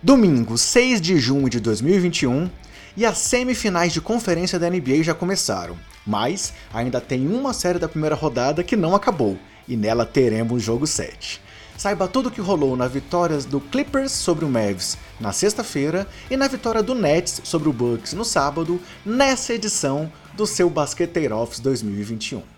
[0.00, 2.48] Domingo, 6 de junho de 2021,
[2.96, 7.88] e as semifinais de conferência da NBA já começaram, mas ainda tem uma série da
[7.88, 9.36] primeira rodada que não acabou,
[9.66, 11.40] e nela teremos jogo 7.
[11.76, 16.36] Saiba tudo o que rolou na vitória do Clippers sobre o Mavs na sexta-feira e
[16.36, 21.58] na vitória do Nets sobre o Bucks no sábado, nessa edição do seu Basqueteiro Office
[21.58, 22.57] 2021.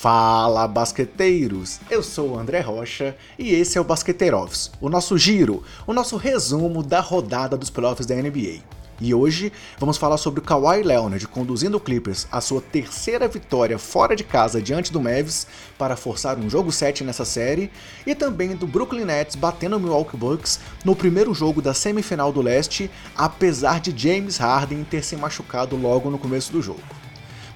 [0.00, 1.80] Fala basqueteiros!
[1.90, 6.16] Eu sou o André Rocha e esse é o Basqueteirovs, o nosso giro, o nosso
[6.16, 8.60] resumo da rodada dos playoffs da NBA.
[9.00, 13.76] E hoje vamos falar sobre o Kawhi Leonard conduzindo o Clippers à sua terceira vitória
[13.76, 17.68] fora de casa diante do Mavs para forçar um jogo 7 nessa série,
[18.06, 22.40] e também do Brooklyn Nets batendo o Milwaukee Bucks no primeiro jogo da semifinal do
[22.40, 27.07] leste, apesar de James Harden ter se machucado logo no começo do jogo.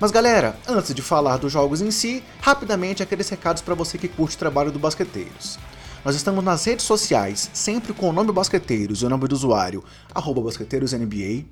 [0.02, 4.08] Mas galera, antes de falar dos jogos em si, rapidamente aqueles recados para você que
[4.08, 5.60] curte o trabalho do Basqueteiros.
[6.04, 9.84] Nós estamos nas redes sociais, sempre com o nome Basqueteiros e o nome do usuário,
[10.42, 11.44] BasqueteirosNBA.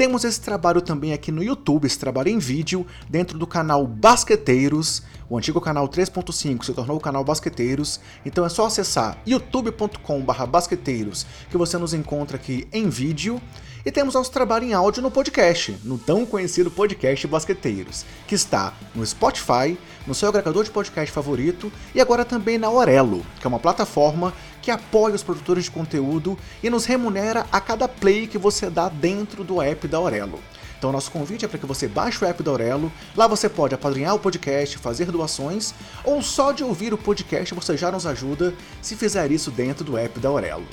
[0.00, 5.02] Temos esse trabalho também aqui no YouTube, esse trabalho em vídeo, dentro do canal Basqueteiros.
[5.28, 11.58] O antigo canal 3.5 se tornou o canal Basqueteiros, então é só acessar youtube.com/basqueteiros que
[11.58, 13.38] você nos encontra aqui em vídeo.
[13.84, 18.72] E temos nosso trabalho em áudio no podcast, no tão conhecido podcast Basqueteiros, que está
[18.94, 19.76] no Spotify,
[20.06, 24.32] no seu agregador de podcast favorito e agora também na Orelo, que é uma plataforma
[24.62, 28.88] que apoia os produtores de conteúdo e nos remunera a cada play que você dá
[28.88, 30.40] dentro do app da Orelo.
[30.80, 32.90] Então, nosso convite é para que você baixe o app da Aurelo.
[33.14, 37.76] Lá você pode apadrinhar o podcast, fazer doações, ou só de ouvir o podcast você
[37.76, 40.64] já nos ajuda se fizer isso dentro do app da Aurelo.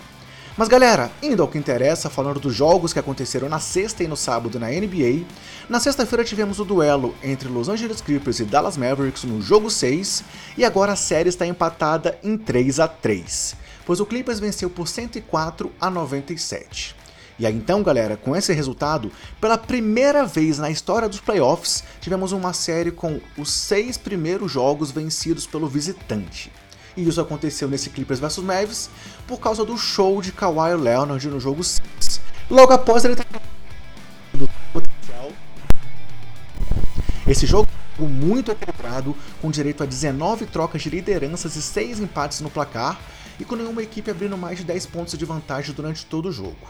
[0.55, 4.15] Mas galera, indo ao que interessa, falando dos jogos que aconteceram na sexta e no
[4.15, 5.25] sábado na NBA,
[5.69, 10.23] na sexta-feira tivemos o duelo entre Los Angeles Clippers e Dallas Mavericks no jogo 6,
[10.57, 13.57] e agora a série está empatada em 3 a 3,
[13.87, 16.93] pois o Clippers venceu por 104 a 97.
[17.39, 19.09] E aí então, galera, com esse resultado,
[19.39, 24.91] pela primeira vez na história dos playoffs, tivemos uma série com os seis primeiros jogos
[24.91, 26.51] vencidos pelo visitante.
[26.97, 28.89] E isso aconteceu nesse Clippers vs Mavs
[29.25, 31.81] por causa do show de Kawhi Leonard no jogo 6.
[32.49, 33.15] Logo após ele
[34.73, 35.31] potencial.
[37.25, 37.69] Esse jogo
[37.99, 42.99] muito equilibrado, com direito a 19 trocas de lideranças e 6 empates no placar,
[43.39, 46.67] e com nenhuma equipe abrindo mais de 10 pontos de vantagem durante todo o jogo.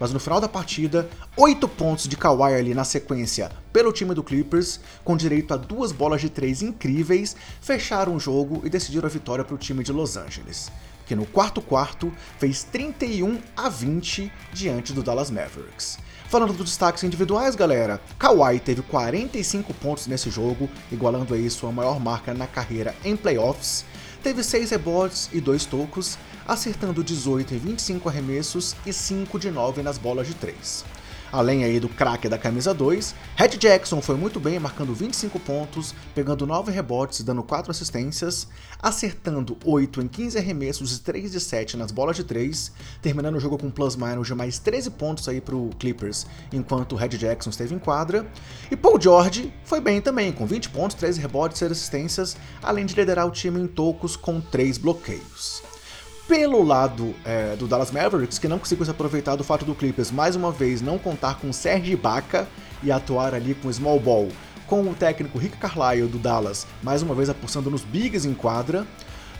[0.00, 4.22] Mas no final da partida, 8 pontos de Kawhi ali na sequência pelo time do
[4.22, 9.10] Clippers, com direito a duas bolas de três incríveis, fecharam o jogo e decidiram a
[9.10, 10.70] vitória para o time de Los Angeles,
[11.04, 15.98] que no quarto quarto fez 31 a 20 diante do Dallas Mavericks.
[16.28, 21.98] Falando dos destaques individuais, galera, Kawhi teve 45 pontos nesse jogo, igualando aí sua maior
[21.98, 23.84] marca na carreira em playoffs.
[24.22, 29.82] Teve 6 rebotes e 2 tocos, acertando 18 e 25 arremessos e 5 de 9
[29.82, 30.84] nas bolas de 3.
[31.30, 35.94] Além aí do craque da camisa 2, Red Jackson foi muito bem, marcando 25 pontos,
[36.14, 38.48] pegando 9 rebotes e dando 4 assistências,
[38.82, 42.72] acertando 8 em 15 arremessos e 3 de 7 nas bolas de 3,
[43.02, 47.50] terminando o jogo com plus-minus de mais 13 pontos aí pro Clippers, enquanto Red Jackson
[47.50, 48.26] esteve em quadra.
[48.70, 52.94] E Paul George foi bem também, com 20 pontos, 13 rebotes e assistências, além de
[52.94, 55.62] liderar o time em tocos com 3 bloqueios.
[56.28, 60.10] Pelo lado é, do Dallas Mavericks, que não conseguiu se aproveitar do fato do Clippers
[60.10, 62.46] mais uma vez não contar com Serge Ibaka
[62.82, 64.28] e atuar ali com small ball,
[64.66, 68.86] com o técnico Rick Carlisle do Dallas mais uma vez apostando nos bigs em quadra.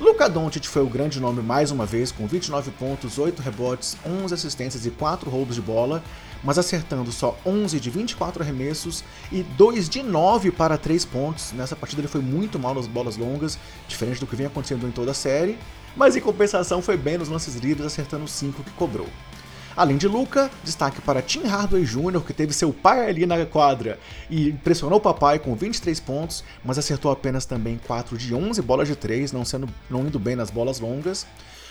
[0.00, 4.32] Luka Doncic foi o grande nome mais uma vez, com 29 pontos, 8 rebotes, 11
[4.32, 6.02] assistências e 4 roubos de bola,
[6.42, 11.52] mas acertando só 11 de 24 arremessos e 2 de 9 para 3 pontos.
[11.52, 14.90] Nessa partida ele foi muito mal nas bolas longas, diferente do que vem acontecendo em
[14.90, 15.58] toda a série
[15.98, 19.08] mas em compensação foi bem nos lances livres, acertando os 5 que cobrou.
[19.76, 23.98] Além de Luca, destaque para Tim Hardaway Jr., que teve seu pai ali na quadra
[24.30, 28.88] e impressionou o papai com 23 pontos, mas acertou apenas também 4 de 11 bolas
[28.88, 31.26] de 3, não, sendo, não indo bem nas bolas longas.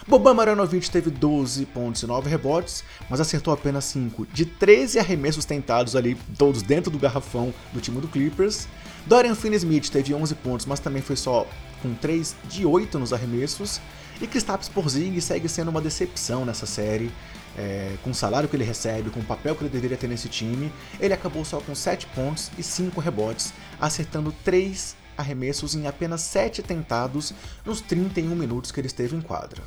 [0.06, 5.46] Boban Maranovic teve 12 pontos e 9 rebotes, mas acertou apenas 5 de 13 arremessos
[5.46, 8.68] tentados ali, todos dentro do garrafão do time do Clippers.
[9.06, 11.48] Dorian Finney-Smith teve 11 pontos, mas também foi só
[11.82, 13.80] com 3 de 8 nos arremessos,
[14.20, 17.12] e Kristaps Porzingis segue sendo uma decepção nessa série,
[17.58, 20.28] é, com o salário que ele recebe, com o papel que ele deveria ter nesse
[20.28, 26.22] time, ele acabou só com 7 pontos e 5 rebotes, acertando 3 arremessos em apenas
[26.22, 27.34] 7 tentados
[27.66, 29.64] nos 31 minutos que ele esteve em quadra.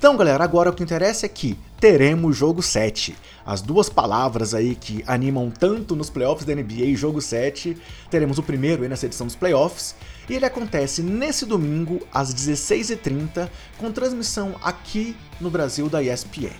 [0.00, 3.14] Então, galera, agora o que interessa é que teremos jogo 7.
[3.44, 7.76] As duas palavras aí que animam tanto nos playoffs da NBA, jogo 7,
[8.10, 9.94] teremos o primeiro aí nessa edição dos playoffs,
[10.26, 16.56] e ele acontece nesse domingo às 16h30, com transmissão aqui no Brasil da ESPN.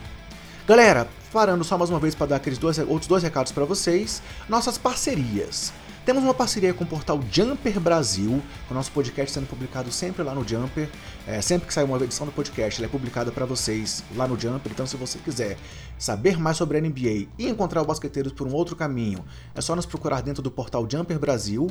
[0.68, 4.22] Galera, parando só mais uma vez para dar aqueles dois, outros dois recados para vocês,
[4.50, 5.72] nossas parcerias.
[6.04, 10.34] Temos uma parceria com o portal Jumper Brasil, o nosso podcast sendo publicado sempre lá
[10.34, 10.88] no Jumper.
[11.26, 14.40] É, sempre que sai uma edição do podcast, ele é publicada para vocês lá no
[14.40, 14.72] Jumper.
[14.72, 15.58] Então, se você quiser
[15.98, 19.22] saber mais sobre a NBA e encontrar o Basqueteiros por um outro caminho,
[19.54, 21.68] é só nos procurar dentro do portal Jumper Brasil.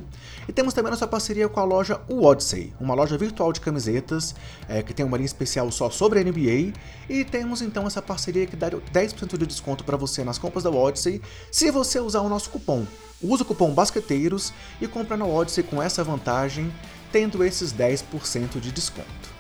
[0.47, 4.35] E temos também nossa parceria com a loja Odyssey, uma loja virtual de camisetas
[4.67, 6.77] é, que tem uma linha especial só sobre a NBA.
[7.09, 10.69] E temos então essa parceria que dá 10% de desconto para você nas compras da
[10.69, 11.19] Odyssey
[11.51, 12.85] se você usar o nosso cupom
[13.21, 14.18] Usa o cupom BASQUETEIROS
[14.81, 16.71] e compra na Odyssey com essa vantagem,
[17.11, 19.39] tendo esses 10% de desconto.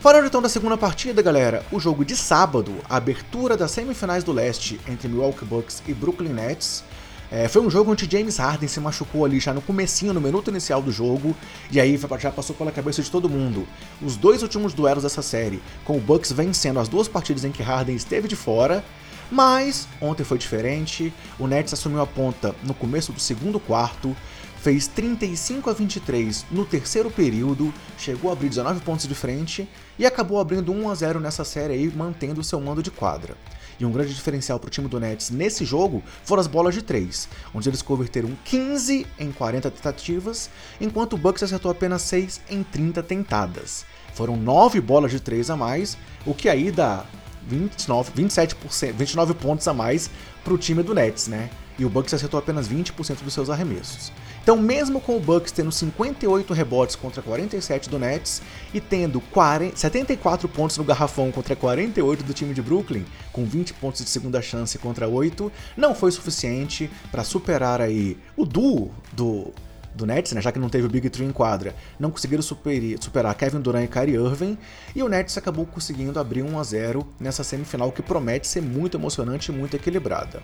[0.00, 4.32] Falando então da segunda partida, galera, o jogo de sábado, a abertura das semifinais do
[4.32, 6.84] leste entre Milwaukee Bucks e Brooklyn Nets,
[7.30, 10.50] é, foi um jogo onde James Harden se machucou ali já no comecinho, no minuto
[10.50, 11.36] inicial do jogo,
[11.70, 13.66] e aí já passou pela cabeça de todo mundo.
[14.00, 17.62] Os dois últimos duelos dessa série, com o Bucks vencendo as duas partidas em que
[17.62, 18.82] Harden esteve de fora,
[19.30, 21.12] mas ontem foi diferente.
[21.38, 24.16] O Nets assumiu a ponta no começo do segundo quarto,
[24.60, 30.04] fez 35 a 23 no terceiro período, chegou a abrir 19 pontos de frente e
[30.04, 33.36] acabou abrindo 1 a 0 nessa série aí, mantendo seu mando de quadra.
[33.80, 36.82] E um grande diferencial para o time do Nets nesse jogo foram as bolas de
[36.82, 42.64] 3, onde eles converteram 15 em 40 tentativas, enquanto o Bucks acertou apenas 6 em
[42.64, 43.86] 30 tentadas.
[44.14, 45.96] Foram 9 bolas de 3 a mais,
[46.26, 47.06] o que aí dá
[47.46, 50.10] 29, 27%, 29 pontos a mais
[50.42, 51.50] para o time do Nets, né?
[51.78, 54.10] E o Bucks acertou apenas 20% dos seus arremessos.
[54.42, 58.40] Então, mesmo com o Bucks tendo 58 rebotes contra 47 do Nets
[58.72, 63.74] e tendo 40, 74 pontos no garrafão contra 48 do time de Brooklyn, com 20
[63.74, 69.52] pontos de segunda chance contra 8, não foi suficiente para superar aí o duo do
[69.94, 72.98] do Nets, né, já que não teve o Big Three em quadra, não conseguiram superir,
[73.02, 74.58] superar Kevin Durant e Kyrie Irving,
[74.94, 78.96] e o Nets acabou conseguindo abrir 1 a 0 nessa semifinal que promete ser muito
[78.96, 80.42] emocionante e muito equilibrada.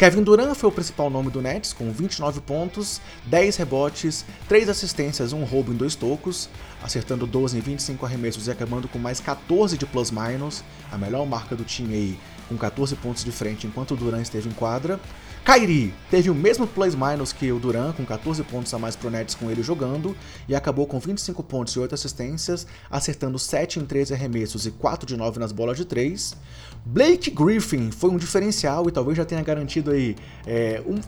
[0.00, 5.34] Kevin Durant foi o principal nome do Nets, com 29 pontos, 10 rebotes, 3 assistências,
[5.34, 6.48] um roubo em dois tocos,
[6.82, 11.54] acertando 12 em 25 arremessos e acabando com mais 14 de plus-minus, a melhor marca
[11.54, 12.18] do time aí,
[12.48, 14.98] com 14 pontos de frente enquanto o Durant esteve em quadra.
[15.44, 19.34] Kyrie teve o mesmo plus-minus que o Duran, com 14 pontos a mais pro Nets
[19.34, 20.16] com ele jogando,
[20.48, 25.06] e acabou com 25 pontos e 8 assistências, acertando 7 em 13 arremessos e 4
[25.06, 26.36] de 9 nas bolas de 3.
[26.84, 30.16] Blake Griffin foi um diferencial e talvez já tenha garantido aí,
[30.46, 30.98] é, um,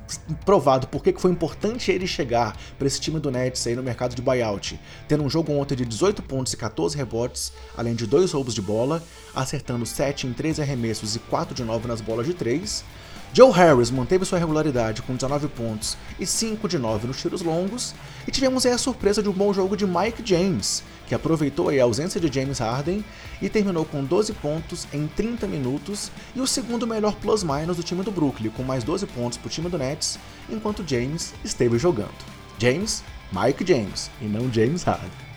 [0.45, 4.15] provado por que foi importante ele chegar para esse time do Nets aí no mercado
[4.15, 4.79] de buyout,
[5.09, 8.63] tendo um jogo ontem de 18 pontos e 14 rebotes, além de dois roubos de
[8.63, 9.03] bola,
[9.35, 12.85] acertando 7 em 13 arremessos e 4 de 9 nas bolas de 3.
[13.34, 17.94] Joe Harris manteve sua regularidade com 19 pontos e 5 de 9 nos tiros longos,
[18.29, 21.82] e tivemos aí a surpresa de um bom jogo de Mike James, que aproveitou a
[21.82, 23.02] ausência de James Harden
[23.40, 28.02] e terminou com 12 pontos em 30 minutos e o segundo melhor plus-minus do time
[28.02, 30.18] do Brooklyn, com mais 12 pontos para o time do Nets,
[30.50, 32.12] enquanto James esteve jogando.
[32.59, 33.02] James,
[33.33, 35.32] Mike James, e não James Harden.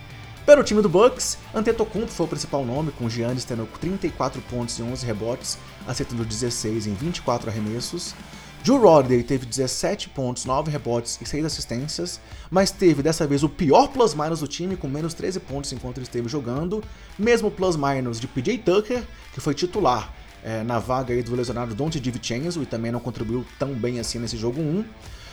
[0.46, 4.82] Pelo time do Bucks, Antetokounmpo foi o principal nome, com Giannis tendo 34 pontos e
[4.82, 8.14] 11 rebotes, acertando 16 em 24 arremessos.
[8.62, 13.48] Drew Holiday teve 17 pontos, 9 rebotes e 6 assistências, mas teve dessa vez o
[13.48, 16.80] pior plus-minus do time, com menos 13 pontos enquanto ele esteve jogando,
[17.18, 19.02] mesmo plus-minus de PJ Tucker,
[19.34, 23.74] que foi titular é, na vaga do lesionado Dante DiVincenzo e também não contribuiu tão
[23.74, 24.84] bem assim nesse jogo 1.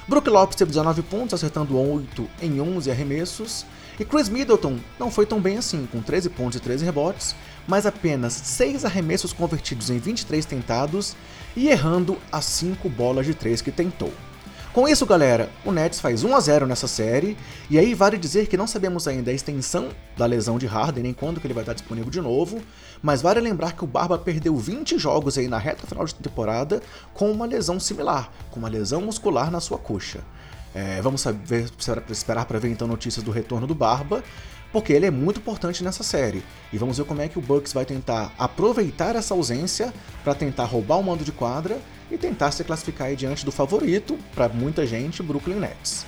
[0.07, 3.63] Brook Lopes teve 19 pontos, acertando 8 em 11 arremessos.
[3.99, 7.35] E Chris Middleton não foi tão bem assim, com 13 pontos e 13 rebotes,
[7.67, 11.15] mas apenas 6 arremessos convertidos em 23 tentados
[11.55, 14.11] e errando as 5 bolas de 3 que tentou.
[14.73, 17.37] Com isso, galera, o Nets faz 1 a 0 nessa série,
[17.69, 21.13] e aí vale dizer que não sabemos ainda a extensão da lesão de Harden, nem
[21.13, 22.59] quando que ele vai estar disponível de novo,
[22.99, 26.81] mas vale lembrar que o Barba perdeu 20 jogos aí na reta final de temporada
[27.13, 30.21] com uma lesão similar, com uma lesão muscular na sua coxa.
[30.73, 31.69] É, vamos saber,
[32.09, 34.23] esperar para ver então notícias do retorno do Barba,
[34.71, 36.43] porque ele é muito importante nessa série.
[36.71, 40.65] E vamos ver como é que o Bucks vai tentar aproveitar essa ausência para tentar
[40.65, 44.85] roubar o mando de quadra e tentar se classificar aí diante do favorito, para muita
[44.85, 46.05] gente, Brooklyn Nets.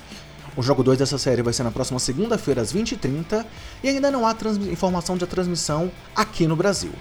[0.56, 3.44] O jogo 2 dessa série vai ser na próxima segunda-feira às 20h30
[3.84, 4.34] e ainda não há
[4.70, 6.92] informação de transmissão aqui no Brasil.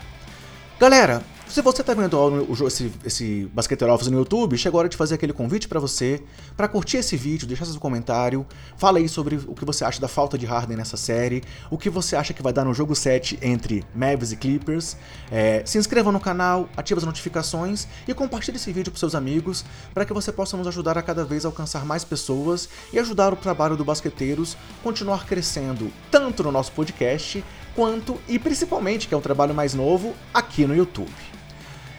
[0.78, 3.50] Galera, se você está vendo o, esse, esse
[3.94, 6.22] Office no YouTube, chegou a hora de fazer aquele convite para você,
[6.58, 8.46] para curtir esse vídeo, deixar seu comentário,
[8.78, 11.90] fala aí sobre o que você acha da falta de Harden nessa série, o que
[11.90, 14.98] você acha que vai dar no jogo 7 entre Mavs e Clippers.
[15.32, 19.64] É, se inscreva no canal, ative as notificações e compartilhe esse vídeo com seus amigos
[19.94, 23.36] para que você possa nos ajudar a cada vez alcançar mais pessoas e ajudar o
[23.36, 27.44] trabalho do Basqueteiros continuar crescendo tanto no nosso podcast
[27.76, 31.12] quanto e principalmente, que é um trabalho mais novo, aqui no YouTube.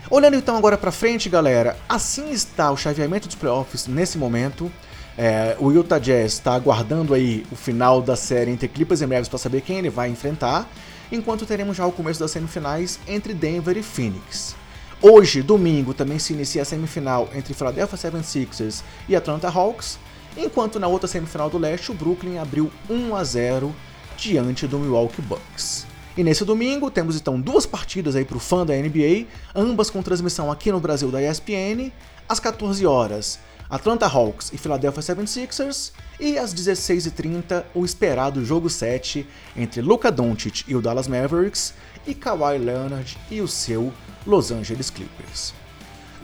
[0.09, 4.71] Olhando então agora para frente, galera, assim está o chaveamento dos playoffs nesse momento.
[5.19, 9.29] É, o Utah Jazz está aguardando aí o final da série entre Clippers e Mavericks
[9.29, 10.69] para saber quem ele vai enfrentar,
[11.11, 14.55] enquanto teremos já o começo das semifinais entre Denver e Phoenix.
[15.03, 19.99] Hoje, domingo, também se inicia a semifinal entre Philadelphia 76ers e Atlanta Hawks,
[20.37, 23.75] enquanto na outra semifinal do leste o Brooklyn abriu 1 a 0
[24.17, 25.87] diante do Milwaukee Bucks.
[26.17, 30.03] E nesse domingo temos então duas partidas aí para o fã da NBA, ambas com
[30.03, 31.93] transmissão aqui no Brasil da ESPN,
[32.29, 33.39] às 14 horas.
[33.69, 40.65] Atlanta Hawks e Philadelphia 76ers, e às 16h30 o esperado jogo 7 entre Luka Doncic
[40.69, 41.75] e o Dallas Mavericks
[42.07, 43.93] e Kawhi Leonard e o seu
[44.25, 45.66] Los Angeles Clippers.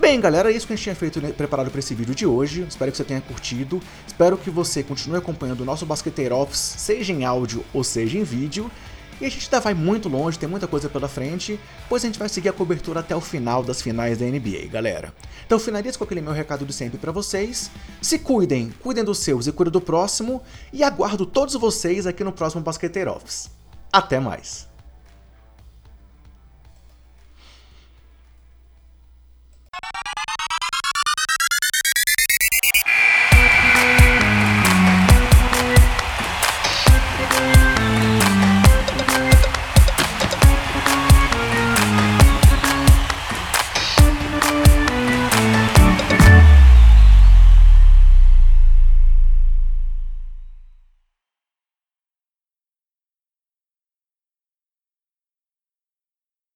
[0.03, 2.27] Bem, galera, é isso que a gente tinha feito né, preparado para esse vídeo de
[2.27, 2.67] hoje.
[2.69, 3.81] Espero que você tenha curtido.
[4.05, 8.25] Espero que você continue acompanhando o nosso Basqueteiro Office, seja em áudio ou seja em
[8.25, 8.69] vídeo.
[9.21, 11.57] E a gente ainda vai muito longe, tem muita coisa pela frente,
[11.89, 15.15] pois a gente vai seguir a cobertura até o final das finais da NBA, galera.
[15.47, 17.71] Então finalizo com aquele meu recado de sempre para vocês.
[18.01, 20.43] Se cuidem, cuidem dos seus e cuidem do próximo,
[20.73, 23.49] e aguardo todos vocês aqui no próximo Basqueteiro Office.
[23.93, 24.72] Até mais!